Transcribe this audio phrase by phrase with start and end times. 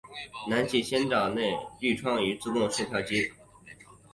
[0.49, 3.31] 南气仙沼车站内设有绿窗口与自动售票机。